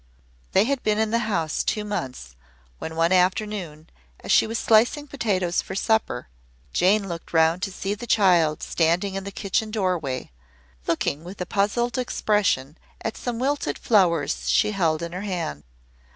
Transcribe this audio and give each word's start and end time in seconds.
They 0.53 0.63
had 0.63 0.81
been 0.81 0.97
in 0.97 1.11
the 1.11 1.19
house 1.29 1.61
two 1.63 1.85
months, 1.85 2.35
when 2.79 2.95
one 2.95 3.11
afternoon, 3.11 3.87
as 4.21 4.31
she 4.31 4.47
was 4.47 4.57
slicing 4.57 5.05
potatoes 5.05 5.61
for 5.61 5.75
supper, 5.75 6.27
Jane 6.73 7.07
looked 7.07 7.33
round 7.33 7.61
to 7.61 7.71
see 7.71 7.93
the 7.93 8.07
child 8.07 8.63
standing 8.63 9.15
at 9.15 9.25
the 9.25 9.31
kitchen 9.31 9.69
doorway, 9.69 10.31
looking 10.87 11.23
with 11.23 11.39
a 11.39 11.45
puzzled 11.45 11.99
expression 11.99 12.79
at 13.01 13.15
some 13.15 13.37
wilted 13.37 13.77
flowers 13.77 14.49
she 14.49 14.71
held 14.71 15.03
in 15.03 15.11
her 15.11 15.21
hand. 15.21 15.61